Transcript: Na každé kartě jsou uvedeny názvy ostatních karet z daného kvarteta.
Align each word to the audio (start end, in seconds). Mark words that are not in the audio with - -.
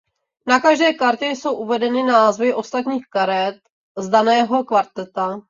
Na 0.47 0.59
každé 0.59 0.93
kartě 0.93 1.25
jsou 1.25 1.55
uvedeny 1.55 2.03
názvy 2.03 2.53
ostatních 2.53 3.05
karet 3.11 3.55
z 3.97 4.09
daného 4.09 4.63
kvarteta. 4.63 5.39